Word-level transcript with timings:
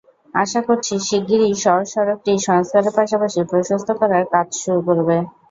আশা 0.33 0.59
করছি, 0.67 0.93
শিগগিরই 1.07 1.53
সওজ 1.63 1.85
সড়কটি 1.93 2.31
সংস্কারের 2.47 2.93
পাশাপাশি 2.97 3.39
প্রশস্ত 3.51 3.89
করার 3.99 4.23
কাজ 4.33 4.47
শুরু 4.61 4.79
করবে। 4.87 5.17